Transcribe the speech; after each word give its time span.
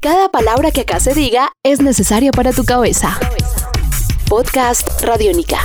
Cada 0.00 0.28
palabra 0.28 0.70
que 0.70 0.82
acá 0.82 1.00
se 1.00 1.12
diga 1.12 1.50
es 1.64 1.80
necesaria 1.80 2.30
para 2.30 2.52
tu 2.52 2.64
cabeza. 2.64 3.18
Podcast 4.28 5.02
Radiónica. 5.02 5.58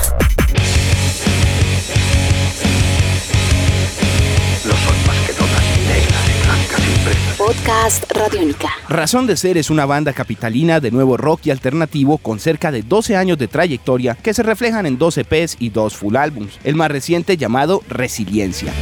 Podcast 7.37 8.11
Radiónica. 8.11 8.69
Razón 8.89 9.27
de 9.27 9.37
Ser 9.37 9.57
es 9.59 9.69
una 9.69 9.85
banda 9.85 10.13
capitalina 10.13 10.79
de 10.79 10.89
nuevo 10.89 11.15
rock 11.15 11.41
y 11.45 11.51
alternativo 11.51 12.17
con 12.17 12.39
cerca 12.39 12.71
de 12.71 12.81
12 12.81 13.15
años 13.15 13.37
de 13.37 13.47
trayectoria 13.47 14.15
que 14.15 14.33
se 14.33 14.41
reflejan 14.41 14.87
en 14.87 14.97
dos 14.97 15.15
EPs 15.19 15.57
y 15.59 15.69
dos 15.69 15.95
full 15.95 16.15
albums, 16.15 16.57
el 16.63 16.73
más 16.73 16.89
reciente 16.89 17.37
llamado 17.37 17.83
Resiliencia. 17.87 18.73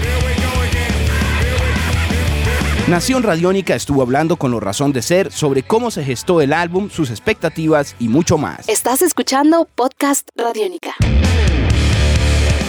Nación 2.92 3.24
Radiónica 3.24 3.74
estuvo 3.74 4.02
hablando 4.02 4.36
con 4.36 4.52
los 4.52 4.62
Razón 4.62 4.92
de 4.92 5.02
Ser 5.02 5.32
sobre 5.32 5.64
cómo 5.64 5.92
se 5.92 6.04
gestó 6.04 6.42
el 6.42 6.52
álbum, 6.52 6.90
sus 6.90 7.10
expectativas 7.10 7.96
y 8.00 8.10
mucho 8.10 8.38
más. 8.38 8.68
Estás 8.68 9.02
escuchando 9.02 9.66
Podcast 9.76 10.28
Radiónica. 10.36 10.94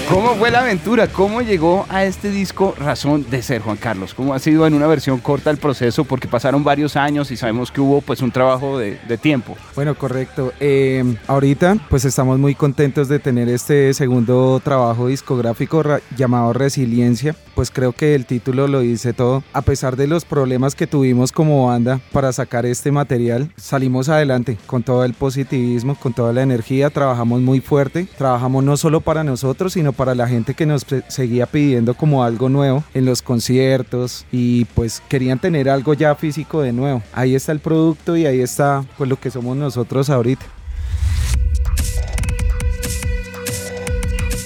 ¿Cómo 0.08 0.34
fue 0.34 0.50
la 0.50 0.60
aventura? 0.60 1.08
¿Cómo 1.08 1.42
llegó 1.42 1.86
a 1.88 2.04
este 2.04 2.30
disco 2.30 2.74
Razón 2.78 3.28
de 3.30 3.42
Ser, 3.42 3.62
Juan 3.62 3.78
Carlos? 3.78 4.14
¿Cómo 4.14 4.34
ha 4.34 4.38
sido 4.38 4.66
en 4.66 4.74
una 4.74 4.86
versión 4.86 5.18
corta 5.18 5.50
el 5.50 5.56
proceso? 5.56 6.04
Porque 6.04 6.28
pasaron 6.28 6.62
varios 6.62 6.96
años 6.96 7.30
y 7.30 7.36
sabemos 7.36 7.72
que 7.72 7.80
hubo 7.80 8.00
pues 8.02 8.20
un 8.20 8.30
trabajo 8.30 8.78
de, 8.78 9.00
de 9.08 9.18
tiempo. 9.18 9.56
Bueno, 9.74 9.94
correcto. 9.96 10.52
Eh, 10.60 11.02
ahorita 11.26 11.78
pues 11.88 12.04
estamos 12.04 12.38
muy 12.38 12.54
contentos 12.54 13.08
de 13.08 13.18
tener 13.18 13.48
este 13.48 13.94
segundo 13.94 14.60
trabajo 14.62 15.08
discográfico 15.08 15.82
llamado 16.16 16.52
Resiliencia. 16.52 17.34
Pues 17.62 17.70
creo 17.70 17.92
que 17.92 18.16
el 18.16 18.26
título 18.26 18.66
lo 18.66 18.80
dice 18.80 19.12
todo. 19.12 19.44
A 19.52 19.62
pesar 19.62 19.94
de 19.94 20.08
los 20.08 20.24
problemas 20.24 20.74
que 20.74 20.88
tuvimos 20.88 21.30
como 21.30 21.68
banda 21.68 22.00
para 22.10 22.32
sacar 22.32 22.66
este 22.66 22.90
material, 22.90 23.52
salimos 23.56 24.08
adelante 24.08 24.58
con 24.66 24.82
todo 24.82 25.04
el 25.04 25.14
positivismo, 25.14 25.94
con 25.94 26.12
toda 26.12 26.32
la 26.32 26.42
energía. 26.42 26.90
Trabajamos 26.90 27.40
muy 27.40 27.60
fuerte. 27.60 28.08
Trabajamos 28.18 28.64
no 28.64 28.76
solo 28.76 29.00
para 29.00 29.22
nosotros, 29.22 29.74
sino 29.74 29.92
para 29.92 30.16
la 30.16 30.26
gente 30.26 30.54
que 30.54 30.66
nos 30.66 30.84
seguía 31.06 31.46
pidiendo 31.46 31.94
como 31.94 32.24
algo 32.24 32.48
nuevo 32.48 32.82
en 32.94 33.04
los 33.04 33.22
conciertos 33.22 34.26
y 34.32 34.64
pues 34.64 35.00
querían 35.08 35.38
tener 35.38 35.68
algo 35.68 35.94
ya 35.94 36.16
físico 36.16 36.62
de 36.62 36.72
nuevo. 36.72 37.00
Ahí 37.12 37.36
está 37.36 37.52
el 37.52 37.60
producto 37.60 38.16
y 38.16 38.26
ahí 38.26 38.40
está 38.40 38.84
pues 38.98 39.08
lo 39.08 39.20
que 39.20 39.30
somos 39.30 39.56
nosotros 39.56 40.10
ahorita. 40.10 40.44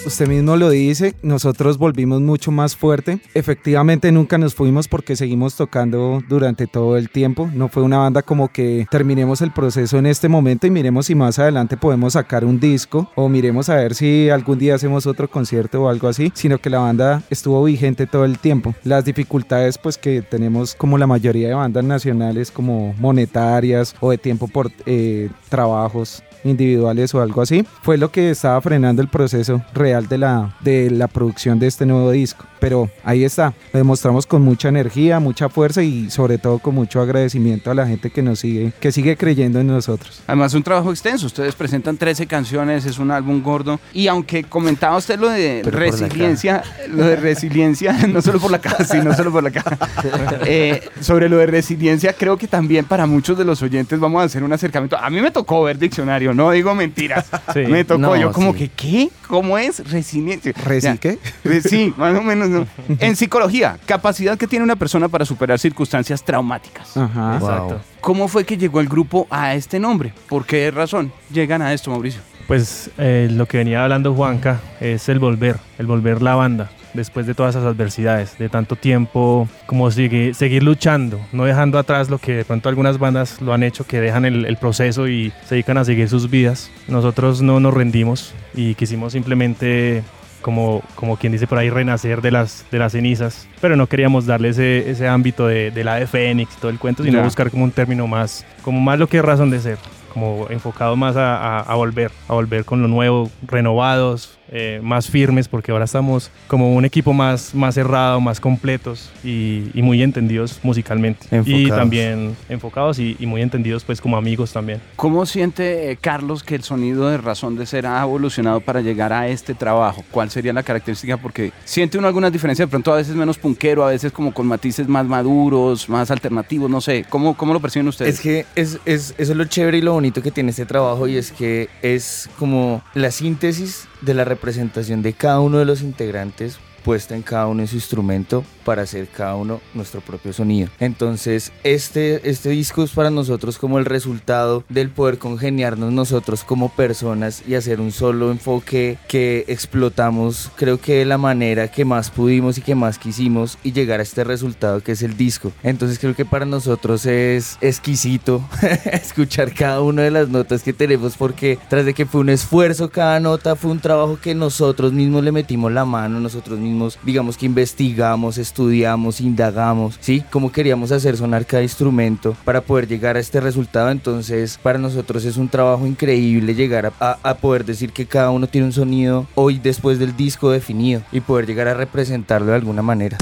Usted 0.06 0.28
mismo 0.28 0.56
lo 0.56 0.70
dice, 0.70 1.14
nosotros 1.22 1.78
volvimos 1.78 2.20
mucho 2.20 2.52
más 2.52 2.76
fuerte. 2.76 3.18
Efectivamente 3.34 4.12
nunca 4.12 4.38
nos 4.38 4.54
fuimos 4.54 4.86
porque 4.86 5.16
seguimos 5.16 5.56
tocando 5.56 6.22
durante 6.28 6.66
todo 6.66 6.96
el 6.96 7.10
tiempo. 7.10 7.50
No 7.52 7.68
fue 7.68 7.82
una 7.82 7.98
banda 7.98 8.22
como 8.22 8.48
que 8.48 8.86
terminemos 8.90 9.42
el 9.42 9.52
proceso 9.52 9.98
en 9.98 10.06
este 10.06 10.28
momento 10.28 10.66
y 10.66 10.70
miremos 10.70 11.06
si 11.06 11.14
más 11.14 11.38
adelante 11.38 11.76
podemos 11.76 12.12
sacar 12.12 12.44
un 12.44 12.60
disco 12.60 13.10
o 13.16 13.28
miremos 13.28 13.68
a 13.68 13.74
ver 13.74 13.94
si 13.94 14.30
algún 14.30 14.58
día 14.58 14.76
hacemos 14.76 15.06
otro 15.06 15.28
concierto 15.28 15.82
o 15.82 15.88
algo 15.88 16.08
así, 16.08 16.30
sino 16.34 16.58
que 16.58 16.70
la 16.70 16.78
banda 16.78 17.22
estuvo 17.28 17.62
vigente 17.64 18.06
todo 18.06 18.24
el 18.24 18.38
tiempo. 18.38 18.74
Las 18.84 19.04
dificultades 19.04 19.76
pues 19.76 19.98
que 19.98 20.22
tenemos 20.22 20.74
como 20.74 20.98
la 20.98 21.06
mayoría 21.08 21.48
de 21.48 21.54
bandas 21.54 21.84
nacionales 21.84 22.50
como 22.52 22.94
monetarias 22.98 23.94
o 24.00 24.10
de 24.10 24.18
tiempo 24.18 24.46
por 24.46 24.70
eh, 24.86 25.30
trabajos 25.48 26.22
individuales 26.44 27.14
o 27.14 27.20
algo 27.20 27.42
así, 27.42 27.66
fue 27.82 27.98
lo 27.98 28.10
que 28.10 28.30
estaba 28.30 28.60
frenando 28.60 29.02
el 29.02 29.08
proceso 29.08 29.62
real 29.74 29.95
de 30.04 30.18
la, 30.18 30.54
de 30.60 30.90
la 30.90 31.08
producción 31.08 31.58
de 31.58 31.66
este 31.66 31.86
nuevo 31.86 32.10
disco. 32.10 32.44
Pero 32.66 32.90
ahí 33.04 33.22
está, 33.22 33.54
lo 33.72 33.78
demostramos 33.78 34.26
con 34.26 34.42
mucha 34.42 34.68
energía, 34.68 35.20
mucha 35.20 35.48
fuerza 35.48 35.84
y 35.84 36.10
sobre 36.10 36.36
todo 36.36 36.58
con 36.58 36.74
mucho 36.74 37.00
agradecimiento 37.00 37.70
a 37.70 37.74
la 37.76 37.86
gente 37.86 38.10
que 38.10 38.22
nos 38.22 38.40
sigue, 38.40 38.72
que 38.80 38.90
sigue 38.90 39.16
creyendo 39.16 39.60
en 39.60 39.68
nosotros. 39.68 40.20
Además, 40.26 40.52
un 40.52 40.64
trabajo 40.64 40.90
extenso, 40.90 41.26
ustedes 41.26 41.54
presentan 41.54 41.96
13 41.96 42.26
canciones, 42.26 42.84
es 42.84 42.98
un 42.98 43.12
álbum 43.12 43.40
gordo 43.40 43.78
y 43.92 44.08
aunque 44.08 44.42
comentaba 44.42 44.96
usted 44.96 45.16
lo 45.16 45.28
de 45.28 45.62
resiliencia, 45.62 46.64
lo 46.90 47.04
de 47.04 47.14
resiliencia, 47.14 47.92
no 48.08 48.20
solo 48.20 48.40
por 48.40 48.50
la 48.50 48.58
casa, 48.58 48.84
sino 48.84 49.14
solo 49.14 49.30
por 49.30 49.44
la 49.44 49.52
cara, 49.52 49.78
eh, 50.44 50.88
sobre 51.00 51.28
lo 51.28 51.36
de 51.36 51.46
resiliencia, 51.46 52.14
creo 52.14 52.36
que 52.36 52.48
también 52.48 52.84
para 52.84 53.06
muchos 53.06 53.38
de 53.38 53.44
los 53.44 53.62
oyentes 53.62 54.00
vamos 54.00 54.22
a 54.22 54.24
hacer 54.24 54.42
un 54.42 54.52
acercamiento. 54.52 54.96
A 54.96 55.08
mí 55.08 55.20
me 55.20 55.30
tocó 55.30 55.62
ver 55.62 55.78
diccionario, 55.78 56.34
no 56.34 56.50
digo 56.50 56.74
mentiras. 56.74 57.26
Me 57.54 57.84
tocó 57.84 58.16
yo 58.16 58.32
como 58.32 58.52
que, 58.52 58.68
¿qué? 58.70 59.08
¿Cómo 59.28 59.56
es 59.56 59.88
resiliencia? 59.88 60.52
¿Resi 60.64 60.98
qué? 60.98 61.20
Sí, 61.62 61.94
más 61.96 62.18
o 62.18 62.22
menos. 62.22 62.55
En 63.00 63.16
psicología, 63.16 63.78
capacidad 63.86 64.38
que 64.38 64.46
tiene 64.46 64.64
una 64.64 64.76
persona 64.76 65.08
para 65.08 65.24
superar 65.24 65.58
circunstancias 65.58 66.22
traumáticas. 66.22 66.96
Ajá. 66.96 67.36
Exacto. 67.36 67.80
¿Cómo 68.00 68.28
fue 68.28 68.44
que 68.44 68.56
llegó 68.56 68.80
el 68.80 68.88
grupo 68.88 69.26
a 69.30 69.54
este 69.54 69.80
nombre? 69.80 70.12
¿Por 70.28 70.44
qué 70.46 70.70
razón 70.70 71.12
llegan 71.32 71.62
a 71.62 71.72
esto, 71.72 71.90
Mauricio? 71.90 72.20
Pues 72.46 72.90
eh, 72.98 73.28
lo 73.30 73.46
que 73.46 73.58
venía 73.58 73.82
hablando 73.82 74.14
Juanca 74.14 74.60
es 74.80 75.08
el 75.08 75.18
volver, 75.18 75.56
el 75.78 75.86
volver 75.86 76.22
la 76.22 76.36
banda 76.36 76.70
después 76.96 77.26
de 77.26 77.34
todas 77.34 77.54
esas 77.54 77.66
adversidades, 77.66 78.38
de 78.38 78.48
tanto 78.48 78.74
tiempo, 78.74 79.48
como 79.66 79.90
sigue, 79.90 80.34
seguir 80.34 80.62
luchando, 80.62 81.20
no 81.32 81.44
dejando 81.44 81.78
atrás 81.78 82.08
lo 82.08 82.18
que 82.18 82.34
de 82.34 82.44
pronto 82.44 82.68
algunas 82.68 82.98
bandas 82.98 83.40
lo 83.40 83.52
han 83.52 83.62
hecho, 83.62 83.86
que 83.86 84.00
dejan 84.00 84.24
el, 84.24 84.46
el, 84.46 84.56
proceso 84.56 85.06
y 85.06 85.32
se 85.44 85.56
dedican 85.56 85.78
a 85.78 85.84
seguir 85.84 86.08
sus 86.08 86.30
vidas. 86.30 86.70
Nosotros 86.88 87.42
no 87.42 87.60
nos 87.60 87.74
rendimos 87.74 88.34
y 88.54 88.74
quisimos 88.74 89.12
simplemente 89.12 90.02
como, 90.46 90.80
como 90.94 91.16
quien 91.16 91.32
dice 91.32 91.48
por 91.48 91.58
ahí, 91.58 91.70
renacer 91.70 92.22
de 92.22 92.30
las, 92.30 92.64
de 92.70 92.78
las 92.78 92.92
cenizas. 92.92 93.48
Pero 93.60 93.74
no 93.74 93.88
queríamos 93.88 94.26
darle 94.26 94.50
ese, 94.50 94.88
ese 94.88 95.08
ámbito 95.08 95.48
de, 95.48 95.72
de, 95.72 95.82
la 95.82 95.96
de 95.96 96.06
Fénix 96.06 96.54
y 96.56 96.60
todo 96.60 96.70
el 96.70 96.78
cuento, 96.78 97.02
sino 97.02 97.20
buscar 97.20 97.50
como 97.50 97.64
un 97.64 97.72
término 97.72 98.06
más, 98.06 98.46
como 98.62 98.80
más 98.80 98.96
lo 98.96 99.08
que 99.08 99.16
es 99.16 99.24
razón 99.24 99.50
de 99.50 99.58
ser, 99.58 99.76
como 100.16 100.46
enfocado 100.48 100.96
más 100.96 101.14
a, 101.14 101.36
a, 101.36 101.60
a 101.60 101.74
volver, 101.74 102.10
a 102.26 102.32
volver 102.32 102.64
con 102.64 102.80
lo 102.80 102.88
nuevo, 102.88 103.30
renovados, 103.46 104.38
eh, 104.48 104.80
más 104.80 105.10
firmes 105.10 105.48
porque 105.48 105.72
ahora 105.72 105.86
estamos 105.86 106.30
como 106.46 106.72
un 106.74 106.84
equipo 106.84 107.12
más, 107.12 107.52
más 107.52 107.74
cerrado, 107.74 108.20
más 108.20 108.38
completos 108.38 109.10
y, 109.24 109.64
y 109.74 109.82
muy 109.82 110.02
entendidos 110.02 110.60
musicalmente. 110.62 111.26
Enfocados. 111.30 111.60
Y 111.60 111.68
también 111.68 112.36
enfocados 112.48 112.98
y, 113.00 113.16
y, 113.18 113.26
muy 113.26 113.42
entendidos 113.42 113.82
pues 113.82 114.00
como 114.00 114.16
amigos 114.16 114.52
también. 114.52 114.80
¿Cómo 114.94 115.26
siente 115.26 115.90
eh, 115.90 115.96
Carlos 115.96 116.44
que 116.44 116.54
el 116.54 116.62
sonido 116.62 117.08
de 117.08 117.18
Razón 117.18 117.56
de 117.56 117.66
Ser 117.66 117.86
ha 117.86 118.00
evolucionado 118.02 118.60
para 118.60 118.80
llegar 118.80 119.12
a 119.12 119.26
este 119.26 119.52
trabajo? 119.52 120.04
¿Cuál 120.12 120.30
sería 120.30 120.52
la 120.52 120.62
característica? 120.62 121.16
Porque 121.16 121.52
siente 121.64 121.98
uno 121.98 122.06
algunas 122.06 122.32
diferencias, 122.32 122.68
de 122.68 122.70
pronto 122.70 122.92
a 122.92 122.96
veces 122.96 123.16
menos 123.16 123.38
punkero, 123.38 123.84
a 123.84 123.90
veces 123.90 124.12
como 124.12 124.32
con 124.32 124.46
matices 124.46 124.86
más 124.86 125.06
maduros, 125.06 125.88
más 125.88 126.10
alternativos, 126.12 126.70
no 126.70 126.80
sé. 126.80 127.04
¿Cómo, 127.08 127.36
cómo 127.36 127.52
lo 127.52 127.60
perciben 127.60 127.88
ustedes? 127.88 128.14
Es 128.14 128.20
que 128.20 128.46
es, 128.54 128.78
es, 128.84 129.14
eso 129.18 129.32
es 129.32 129.36
lo 129.36 129.44
chévere 129.44 129.78
y 129.78 129.82
lo 129.82 129.94
bonito 129.94 130.05
que 130.12 130.30
tiene 130.30 130.50
este 130.50 130.66
trabajo 130.66 131.08
y 131.08 131.16
es 131.16 131.32
que 131.32 131.68
es 131.82 132.28
como 132.38 132.82
la 132.94 133.10
síntesis 133.10 133.88
de 134.00 134.14
la 134.14 134.24
representación 134.24 135.02
de 135.02 135.12
cada 135.12 135.40
uno 135.40 135.58
de 135.58 135.64
los 135.64 135.82
integrantes 135.82 136.58
puesta 136.86 137.16
en 137.16 137.22
cada 137.22 137.48
uno 137.48 137.62
en 137.62 137.66
su 137.66 137.74
instrumento 137.74 138.44
para 138.64 138.82
hacer 138.82 139.08
cada 139.08 139.34
uno 139.34 139.60
nuestro 139.74 140.00
propio 140.00 140.32
sonido. 140.32 140.68
Entonces, 140.78 141.50
este, 141.64 142.30
este 142.30 142.50
disco 142.50 142.84
es 142.84 142.92
para 142.92 143.10
nosotros 143.10 143.58
como 143.58 143.80
el 143.80 143.84
resultado 143.84 144.62
del 144.68 144.90
poder 144.90 145.18
congeniarnos 145.18 145.92
nosotros 145.92 146.44
como 146.44 146.68
personas 146.68 147.42
y 147.44 147.56
hacer 147.56 147.80
un 147.80 147.90
solo 147.90 148.30
enfoque 148.30 148.98
que 149.08 149.44
explotamos, 149.48 150.52
creo 150.54 150.80
que 150.80 150.98
de 150.98 151.06
la 151.06 151.18
manera 151.18 151.72
que 151.72 151.84
más 151.84 152.08
pudimos 152.12 152.56
y 152.56 152.62
que 152.62 152.76
más 152.76 153.00
quisimos 153.00 153.58
y 153.64 153.72
llegar 153.72 153.98
a 153.98 154.04
este 154.04 154.22
resultado 154.22 154.80
que 154.80 154.92
es 154.92 155.02
el 155.02 155.16
disco. 155.16 155.50
Entonces, 155.64 155.98
creo 155.98 156.14
que 156.14 156.24
para 156.24 156.46
nosotros 156.46 157.04
es 157.06 157.58
exquisito 157.60 158.48
escuchar 158.92 159.52
cada 159.54 159.80
una 159.80 160.02
de 160.02 160.12
las 160.12 160.28
notas 160.28 160.62
que 160.62 160.72
tenemos 160.72 161.16
porque 161.16 161.58
tras 161.68 161.84
de 161.84 161.94
que 161.94 162.06
fue 162.06 162.20
un 162.20 162.28
esfuerzo 162.28 162.90
cada 162.90 163.18
nota, 163.18 163.56
fue 163.56 163.72
un 163.72 163.80
trabajo 163.80 164.20
que 164.22 164.36
nosotros 164.36 164.92
mismos 164.92 165.24
le 165.24 165.32
metimos 165.32 165.72
la 165.72 165.84
mano, 165.84 166.20
nosotros 166.20 166.60
mismos 166.60 166.75
digamos 167.02 167.36
que 167.36 167.46
investigamos, 167.46 168.38
estudiamos, 168.38 169.20
indagamos, 169.20 169.98
¿sí? 170.00 170.22
Cómo 170.30 170.52
queríamos 170.52 170.92
hacer 170.92 171.16
sonar 171.16 171.46
cada 171.46 171.62
instrumento 171.62 172.36
para 172.44 172.60
poder 172.60 172.86
llegar 172.88 173.16
a 173.16 173.20
este 173.20 173.40
resultado. 173.40 173.90
Entonces, 173.90 174.58
para 174.62 174.78
nosotros 174.78 175.24
es 175.24 175.36
un 175.36 175.48
trabajo 175.48 175.86
increíble 175.86 176.54
llegar 176.54 176.92
a, 177.00 177.18
a, 177.22 177.34
poder 177.36 177.64
decir 177.64 177.92
que 177.92 178.06
cada 178.06 178.30
uno 178.30 178.46
tiene 178.46 178.66
un 178.66 178.72
sonido 178.72 179.26
hoy 179.34 179.58
después 179.58 179.98
del 179.98 180.16
disco 180.16 180.50
definido 180.50 181.02
y 181.12 181.20
poder 181.20 181.46
llegar 181.46 181.68
a 181.68 181.74
representarlo 181.74 182.48
de 182.48 182.54
alguna 182.54 182.82
manera. 182.82 183.18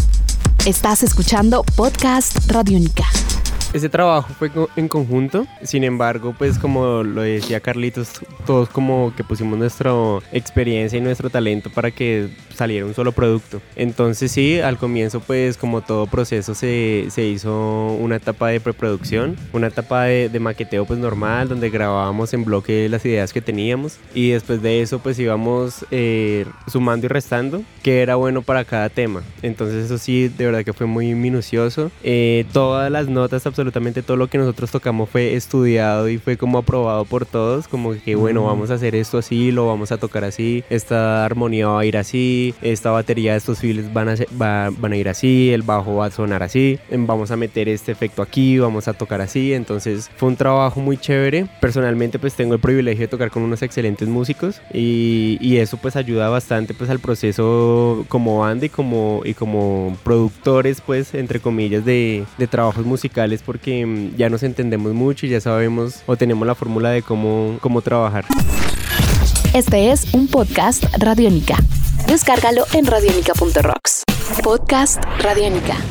Estás 0.66 1.02
escuchando 1.02 1.62
Podcast 1.76 2.50
Radiónica. 2.50 3.04
Ese 3.74 3.88
trabajo 3.88 4.32
fue 4.38 4.52
en 4.76 4.86
conjunto, 4.86 5.48
sin 5.64 5.82
embargo, 5.82 6.32
pues 6.38 6.60
como 6.60 7.02
lo 7.02 7.22
decía 7.22 7.58
Carlitos, 7.58 8.20
todos 8.46 8.68
como 8.68 9.12
que 9.16 9.24
pusimos 9.24 9.58
nuestra 9.58 9.90
experiencia 10.30 10.96
y 10.96 11.02
nuestro 11.02 11.28
talento 11.28 11.70
para 11.70 11.90
que 11.90 12.30
saliera 12.54 12.86
un 12.86 12.94
solo 12.94 13.12
producto. 13.12 13.60
Entonces 13.76 14.32
sí, 14.32 14.60
al 14.60 14.78
comienzo 14.78 15.20
pues 15.20 15.56
como 15.56 15.82
todo 15.82 16.06
proceso 16.06 16.54
se, 16.54 17.06
se 17.10 17.24
hizo 17.24 17.96
una 18.00 18.16
etapa 18.16 18.48
de 18.48 18.60
preproducción, 18.60 19.36
una 19.52 19.68
etapa 19.68 20.04
de, 20.04 20.28
de, 20.28 20.40
maqueteo 20.40 20.84
pues 20.84 20.98
normal, 20.98 21.48
donde 21.48 21.70
grabábamos 21.70 22.34
en 22.34 22.44
bloque 22.44 22.88
las 22.88 23.04
ideas 23.04 23.32
que 23.32 23.40
teníamos 23.40 23.98
y 24.14 24.30
después 24.30 24.62
de 24.62 24.82
eso 24.82 24.98
pues 24.98 25.18
íbamos 25.18 25.84
eh, 25.90 26.46
sumando 26.66 27.06
y 27.06 27.08
restando 27.08 27.62
que 27.82 28.02
era 28.02 28.16
bueno 28.16 28.42
para 28.42 28.64
cada 28.64 28.88
tema. 28.88 29.22
Entonces 29.42 29.86
eso 29.86 29.98
sí, 29.98 30.28
de 30.28 30.46
verdad 30.46 30.64
que 30.64 30.72
fue 30.72 30.86
muy 30.86 31.14
minucioso. 31.14 31.90
Eh, 32.02 32.44
todas 32.52 32.90
las 32.90 33.08
notas, 33.08 33.46
absolutamente 33.46 34.02
todo 34.02 34.16
lo 34.16 34.28
que 34.28 34.38
nosotros 34.38 34.70
tocamos 34.70 35.08
fue 35.08 35.34
estudiado 35.34 36.08
y 36.08 36.18
fue 36.18 36.36
como 36.36 36.58
aprobado 36.58 37.04
por 37.04 37.26
todos, 37.26 37.68
como 37.68 37.94
que 38.04 38.14
bueno, 38.14 38.42
mm. 38.42 38.46
vamos 38.46 38.70
a 38.70 38.74
hacer 38.74 38.94
esto 38.94 39.18
así, 39.18 39.50
lo 39.52 39.66
vamos 39.66 39.92
a 39.92 39.98
tocar 39.98 40.24
así, 40.24 40.64
esta 40.70 41.24
armonía 41.24 41.68
va 41.68 41.80
a 41.80 41.84
ir 41.84 41.96
así, 41.96 42.43
esta 42.60 42.90
batería 42.90 43.36
estos 43.36 43.60
files 43.60 43.92
van 43.92 44.08
a, 44.08 44.70
van 44.70 44.92
a 44.92 44.96
ir 44.96 45.08
así, 45.08 45.50
el 45.52 45.62
bajo 45.62 45.96
va 45.96 46.06
a 46.06 46.10
sonar 46.10 46.42
así, 46.42 46.78
vamos 46.90 47.30
a 47.30 47.36
meter 47.36 47.68
este 47.68 47.92
efecto 47.92 48.22
aquí, 48.22 48.58
vamos 48.58 48.88
a 48.88 48.92
tocar 48.92 49.20
así, 49.20 49.54
entonces 49.54 50.10
fue 50.16 50.28
un 50.28 50.36
trabajo 50.36 50.80
muy 50.80 50.96
chévere. 50.96 51.46
Personalmente 51.60 52.18
pues 52.18 52.34
tengo 52.34 52.54
el 52.54 52.60
privilegio 52.60 53.02
de 53.02 53.08
tocar 53.08 53.30
con 53.30 53.42
unos 53.42 53.62
excelentes 53.62 54.08
músicos 54.08 54.60
y, 54.72 55.38
y 55.40 55.58
eso 55.58 55.76
pues 55.76 55.96
ayuda 55.96 56.28
bastante 56.28 56.74
pues 56.74 56.90
al 56.90 56.98
proceso 56.98 58.04
como 58.08 58.40
banda 58.40 58.66
y 58.66 58.68
como, 58.68 59.22
y 59.24 59.34
como 59.34 59.96
productores 60.02 60.80
pues 60.80 61.14
entre 61.14 61.40
comillas 61.40 61.84
de, 61.84 62.24
de 62.38 62.46
trabajos 62.46 62.84
musicales 62.84 63.42
porque 63.42 63.86
mm, 63.86 64.16
ya 64.16 64.28
nos 64.28 64.42
entendemos 64.42 64.92
mucho 64.92 65.26
y 65.26 65.30
ya 65.30 65.40
sabemos 65.40 66.02
o 66.06 66.16
tenemos 66.16 66.46
la 66.46 66.54
fórmula 66.54 66.90
de 66.90 67.02
cómo, 67.02 67.58
cómo 67.60 67.82
trabajar. 67.82 68.24
Este 69.54 69.92
es 69.92 70.12
un 70.14 70.26
podcast 70.26 70.84
Radiónica. 70.98 71.56
Descárgalo 72.06 72.64
en 72.72 72.86
radionica.rocks. 72.86 74.04
Podcast 74.42 75.02
Radiónica. 75.20 75.84